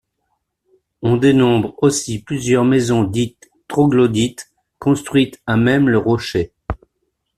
On 1.03 1.15
dénombre 1.15 1.75
aussi 1.77 2.23
plusieurs 2.23 2.63
maisons 2.65 3.03
dites 3.03 3.51
troglodytes, 3.67 4.51
construites 4.79 5.39
à 5.45 5.57
même 5.57 5.87
le 5.89 5.99
rocher. 5.99 6.53